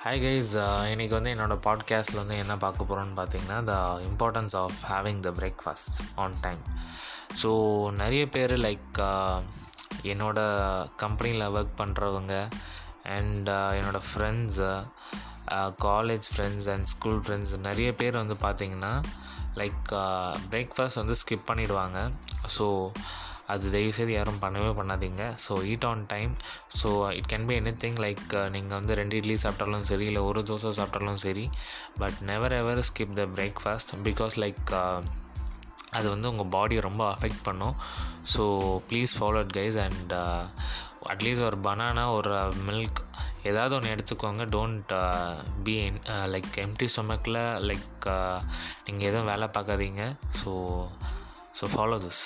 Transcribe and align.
Hi 0.00 0.20
guys 0.20 0.50
uh, 0.56 0.82
இன்றைக்கி 0.90 1.14
வந்து 1.16 1.32
என்னோடய 1.32 1.60
பாட்காஸ்ட்டில் 1.64 2.20
வந்து 2.20 2.36
என்ன 2.38 2.54
பார்க்க 2.56 2.86
போகிறோன்னு 2.86 3.16
பார்த்தீங்கன்னா 3.18 3.58
the 3.64 3.74
importance 4.06 4.54
of 4.56 4.78
having 4.90 5.20
the 5.26 5.30
breakfast 5.30 5.98
on 6.16 6.36
time 6.40 6.62
so 7.40 7.50
நிறைய 7.94 8.22
பேர் 8.28 8.54
லைக் 8.60 9.00
uh, 9.06 9.36
என்னோட 10.12 10.38
கம்பெனியில் 10.96 11.44
ஒர்க் 11.50 11.76
பண்ணுறவங்க 11.82 12.34
அண்ட் 13.16 13.50
என்னோடய 13.78 14.02
friends 14.08 14.70
college 15.86 16.28
friends 16.32 16.68
and 16.74 16.88
school 16.94 17.20
friends 17.22 17.54
நிறைய 17.60 17.90
பேர் 17.94 18.20
வந்து 18.22 18.38
பார்த்திங்கன்னா 18.46 18.94
லைக் 19.56 19.84
பிரேக்ஃபாஸ்ட் 20.50 20.98
uh, 20.98 21.02
வந்து 21.02 21.18
ஸ்கிப் 21.24 21.48
பண்ணிவிடுவாங்க 21.50 21.98
ஸோ 22.56 22.68
அது 23.52 23.72
தயவுசெய்து 23.74 24.12
யாரும் 24.16 24.40
பண்ணவே 24.44 24.70
பண்ணாதீங்க. 24.78 25.22
So 25.46 25.54
eat 25.72 25.86
on 25.90 26.04
time 26.12 26.32
so 26.80 26.90
it 27.18 27.30
can 27.32 27.46
be 27.50 27.54
anything 27.84 27.98
like 28.06 28.28
நீங்கள் 28.56 28.78
வந்து 28.78 28.98
ரெண்டு 29.00 29.16
இட்லி 29.20 29.36
சாப்பிட்டாலும் 29.44 29.88
சரி 29.90 30.06
இல்லை 30.10 30.22
ஒரு 30.30 30.42
தோசை 30.50 30.72
சாப்பிட்டாலும் 30.78 31.20
சரி 31.26 31.46
but 32.02 32.20
never 32.30 32.56
ever 32.60 32.82
skip 32.90 33.18
the 33.20 33.26
breakfast 33.38 33.92
because 34.08 34.36
like 34.44 34.72
அது 35.98 36.06
வந்து 36.14 36.30
உங்கள் 36.32 36.52
பாடியை 36.56 36.80
ரொம்ப 36.88 37.02
அஃபெக்ட் 37.14 37.46
பண்ணும். 37.46 37.76
So 38.34 38.42
please 38.88 39.12
follow 39.18 39.40
it 39.44 39.54
guys 39.56 39.78
and 39.86 40.12
at least 41.12 41.44
ஒரு 41.46 41.58
பனானா 41.66 42.04
ஒரு 42.16 42.32
மில்க் 42.68 43.00
ஏதாவது 43.50 43.74
ஒன்று 43.76 43.92
எடுத்துக்கோங்க. 43.94 44.44
டோன்ட் 44.54 44.92
பி 45.66 45.74
லைக் 46.34 46.52
எம்டி 46.64 46.86
ஸ்டொமக்கில் 46.94 47.40
லைக் 47.68 48.06
நீங்கள் 48.86 49.08
எதுவும் 49.10 49.30
வேலை 49.32 49.48
பார்க்காதீங்க. 49.56 50.04
So 50.40 50.52
so 51.58 51.66
follow 51.74 51.98
this 52.06 52.24